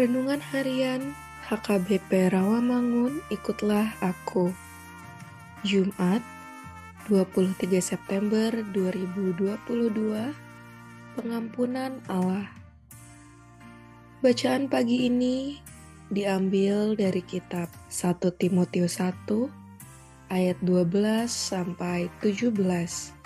Renungan 0.00 0.40
Harian 0.40 1.12
HKBP 1.44 2.32
Rawamangun 2.32 3.20
Ikutlah 3.28 4.00
Aku. 4.00 4.48
Jumat 5.60 6.24
23 7.12 7.68
September 7.84 8.48
2022 8.72 9.60
Pengampunan 11.20 12.00
Allah. 12.08 12.48
Bacaan 14.24 14.72
pagi 14.72 15.04
ini 15.04 15.60
diambil 16.08 16.96
dari 16.96 17.20
kitab 17.20 17.68
1 17.92 18.24
Timotius 18.40 19.04
1 19.04 19.28
ayat 20.32 20.56
12 20.64 21.28
sampai 21.28 22.08
17 22.24 23.19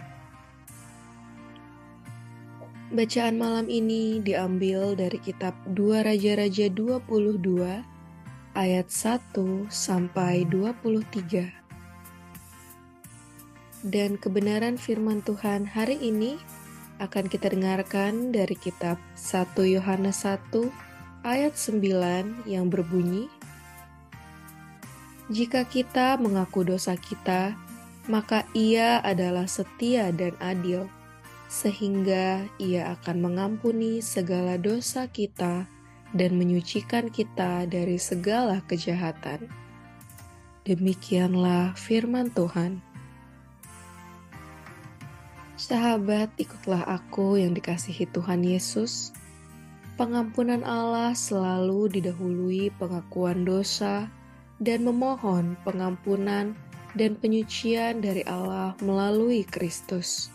Bacaan 2.94 3.43
malam 3.43 3.66
ini 3.66 4.22
diambil 4.22 4.94
dari 4.94 5.19
kitab 5.19 5.50
2 5.66 6.06
Raja-Raja 6.06 6.71
22 6.71 7.03
ayat 8.55 8.87
1 8.87 9.66
sampai 9.66 10.47
23. 10.47 11.50
Dan 13.83 14.15
kebenaran 14.15 14.78
firman 14.78 15.27
Tuhan 15.27 15.66
hari 15.66 15.99
ini 16.06 16.38
akan 17.03 17.27
kita 17.27 17.50
dengarkan 17.50 18.31
dari 18.31 18.54
kitab 18.54 19.03
1 19.19 19.59
Yohanes 19.66 20.22
1 20.22 20.54
ayat 21.27 21.59
9 21.59 22.47
yang 22.47 22.71
berbunyi 22.71 23.27
Jika 25.34 25.66
kita 25.66 26.15
mengaku 26.22 26.62
dosa 26.62 26.94
kita, 26.94 27.59
maka 28.06 28.47
ia 28.54 29.03
adalah 29.03 29.50
setia 29.50 30.15
dan 30.15 30.38
adil 30.38 30.87
sehingga 31.54 32.50
Ia 32.59 32.98
akan 32.98 33.31
mengampuni 33.31 34.03
segala 34.03 34.59
dosa 34.59 35.06
kita 35.06 35.70
dan 36.10 36.34
menyucikan 36.34 37.15
kita 37.15 37.70
dari 37.70 37.94
segala 37.94 38.59
kejahatan. 38.66 39.47
Demikianlah 40.66 41.78
firman 41.78 42.34
Tuhan. 42.34 42.82
Sahabat, 45.54 46.34
ikutlah 46.42 46.82
aku 46.91 47.38
yang 47.38 47.54
dikasihi 47.54 48.10
Tuhan 48.10 48.42
Yesus. 48.42 49.15
Pengampunan 49.94 50.66
Allah 50.66 51.15
selalu 51.15 51.86
didahului 52.03 52.75
pengakuan 52.82 53.47
dosa 53.47 54.10
dan 54.59 54.82
memohon 54.82 55.54
pengampunan 55.62 56.59
dan 56.98 57.15
penyucian 57.15 58.03
dari 58.03 58.26
Allah 58.26 58.75
melalui 58.82 59.47
Kristus. 59.47 60.34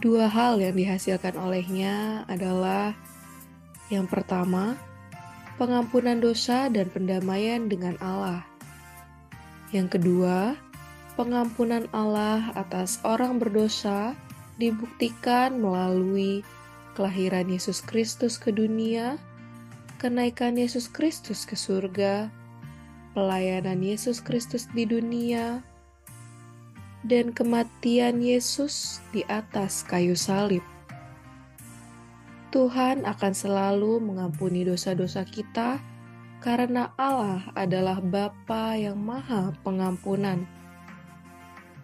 Dua 0.00 0.32
hal 0.32 0.56
yang 0.64 0.80
dihasilkan 0.80 1.36
olehnya 1.36 2.24
adalah 2.24 2.96
yang 3.92 4.08
pertama, 4.08 4.80
pengampunan 5.60 6.16
dosa 6.16 6.72
dan 6.72 6.88
pendamaian 6.88 7.68
dengan 7.68 8.00
Allah. 8.00 8.40
Yang 9.76 10.00
kedua, 10.00 10.56
pengampunan 11.20 11.84
Allah 11.92 12.48
atas 12.56 12.96
orang 13.04 13.36
berdosa 13.36 14.16
dibuktikan 14.56 15.60
melalui 15.60 16.40
kelahiran 16.96 17.52
Yesus 17.52 17.84
Kristus 17.84 18.40
ke 18.40 18.56
dunia, 18.56 19.20
kenaikan 20.00 20.56
Yesus 20.56 20.88
Kristus 20.88 21.44
ke 21.44 21.60
surga, 21.60 22.32
pelayanan 23.12 23.84
Yesus 23.84 24.24
Kristus 24.24 24.64
di 24.72 24.88
dunia, 24.88 25.60
dan 27.06 27.32
kematian 27.32 28.20
Yesus 28.20 29.00
di 29.14 29.24
atas 29.28 29.84
kayu 29.84 30.12
salib. 30.16 30.64
Tuhan 32.50 33.06
akan 33.06 33.32
selalu 33.32 34.02
mengampuni 34.02 34.66
dosa-dosa 34.66 35.22
kita 35.22 35.78
karena 36.42 36.90
Allah 36.98 37.46
adalah 37.54 38.02
Bapa 38.02 38.74
yang 38.74 38.98
Maha 38.98 39.54
Pengampunan. 39.62 40.44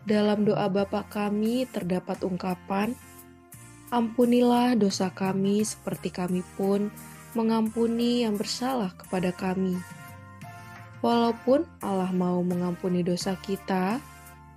Dalam 0.06 0.42
doa 0.42 0.66
Bapa 0.66 1.06
kami 1.06 1.70
terdapat 1.70 2.22
ungkapan, 2.26 2.98
Ampunilah 3.86 4.74
dosa 4.74 5.14
kami 5.14 5.62
seperti 5.62 6.10
kami 6.10 6.42
pun 6.58 6.90
mengampuni 7.38 8.26
yang 8.26 8.34
bersalah 8.34 8.90
kepada 8.98 9.30
kami. 9.30 9.78
Walaupun 11.06 11.62
Allah 11.78 12.10
mau 12.10 12.42
mengampuni 12.42 13.06
dosa 13.06 13.38
kita, 13.38 14.02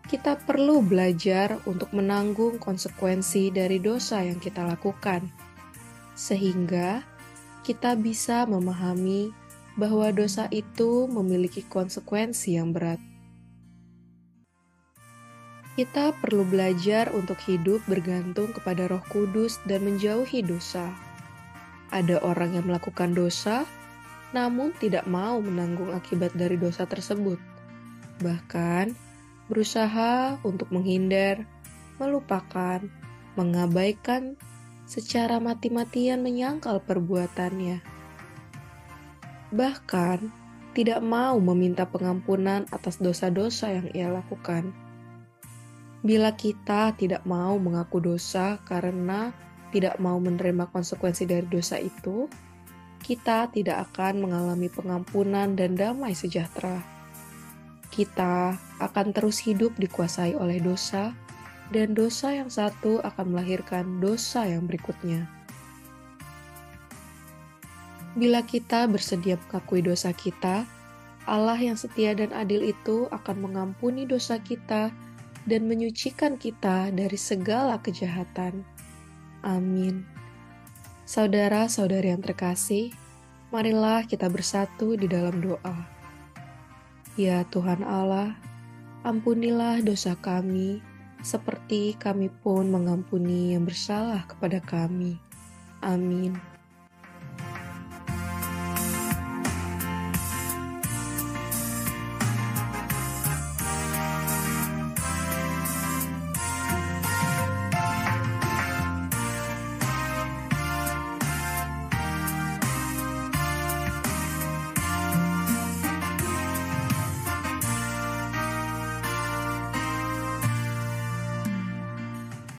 kita 0.09 0.41
perlu 0.41 0.81
belajar 0.81 1.61
untuk 1.69 1.93
menanggung 1.93 2.57
konsekuensi 2.57 3.53
dari 3.53 3.77
dosa 3.77 4.25
yang 4.25 4.41
kita 4.41 4.65
lakukan, 4.65 5.21
sehingga 6.17 7.05
kita 7.61 7.93
bisa 7.93 8.49
memahami 8.49 9.29
bahwa 9.77 10.09
dosa 10.09 10.49
itu 10.49 11.05
memiliki 11.05 11.61
konsekuensi 11.61 12.57
yang 12.57 12.73
berat. 12.73 12.97
Kita 15.77 16.11
perlu 16.17 16.41
belajar 16.41 17.13
untuk 17.13 17.37
hidup 17.45 17.85
bergantung 17.85 18.49
kepada 18.49 18.89
Roh 18.89 19.05
Kudus 19.13 19.61
dan 19.69 19.85
menjauhi 19.85 20.41
dosa. 20.41 20.89
Ada 21.93 22.17
orang 22.25 22.57
yang 22.57 22.65
melakukan 22.65 23.13
dosa, 23.13 23.63
namun 24.33 24.73
tidak 24.81 25.05
mau 25.05 25.37
menanggung 25.37 25.93
akibat 25.93 26.33
dari 26.33 26.57
dosa 26.57 26.89
tersebut. 26.89 27.37
Bahkan, 28.19 29.08
berusaha 29.49 30.37
untuk 30.45 30.69
menghindar, 30.69 31.43
melupakan, 31.97 32.85
mengabaikan, 33.33 34.37
secara 34.85 35.41
mati-matian 35.41 36.21
menyangkal 36.21 36.81
perbuatannya. 36.85 37.81
Bahkan, 39.49 40.19
tidak 40.77 41.01
mau 41.01 41.35
meminta 41.41 41.89
pengampunan 41.89 42.69
atas 42.69 43.01
dosa-dosa 43.01 43.73
yang 43.73 43.89
ia 43.97 44.07
lakukan. 44.13 44.69
Bila 46.05 46.31
kita 46.37 46.93
tidak 46.95 47.25
mau 47.25 47.57
mengaku 47.57 47.99
dosa 47.99 48.61
karena 48.63 49.33
tidak 49.73 49.97
mau 49.97 50.21
menerima 50.21 50.69
konsekuensi 50.69 51.25
dari 51.25 51.45
dosa 51.49 51.81
itu, 51.81 52.29
kita 53.01 53.49
tidak 53.49 53.89
akan 53.91 54.29
mengalami 54.29 54.69
pengampunan 54.69 55.57
dan 55.57 55.73
damai 55.73 56.13
sejahtera 56.13 56.98
kita 57.89 58.57
akan 58.79 59.11
terus 59.11 59.41
hidup 59.41 59.75
dikuasai 59.77 60.37
oleh 60.37 60.61
dosa, 60.61 61.13
dan 61.69 61.93
dosa 61.93 62.33
yang 62.33 62.49
satu 62.49 62.97
akan 63.05 63.35
melahirkan 63.35 64.01
dosa 64.01 64.45
yang 64.45 64.65
berikutnya. 64.65 65.29
Bila 68.17 68.41
kita 68.41 68.89
bersedia 68.89 69.37
mengakui 69.37 69.85
dosa 69.85 70.09
kita, 70.09 70.65
Allah 71.29 71.59
yang 71.61 71.77
setia 71.77 72.17
dan 72.17 72.33
adil 72.33 72.65
itu 72.65 73.05
akan 73.13 73.37
mengampuni 73.45 74.09
dosa 74.09 74.41
kita 74.41 74.89
dan 75.45 75.61
menyucikan 75.69 76.41
kita 76.41 76.89
dari 76.89 77.15
segala 77.15 77.77
kejahatan. 77.77 78.65
Amin. 79.45 80.09
Saudara-saudari 81.05 82.09
yang 82.09 82.21
terkasih, 82.25 82.93
marilah 83.53 84.05
kita 84.09 84.25
bersatu 84.25 84.97
di 84.97 85.05
dalam 85.05 85.37
doa. 85.37 85.98
Ya 87.17 87.41
Tuhan 87.47 87.81
Allah, 87.81 88.35
ampunilah 89.01 89.81
dosa 89.81 90.13
kami, 90.19 90.83
seperti 91.23 91.97
kami 91.97 92.29
pun 92.43 92.69
mengampuni 92.69 93.55
yang 93.57 93.65
bersalah 93.65 94.27
kepada 94.27 94.61
kami. 94.61 95.17
Amin. 95.81 96.35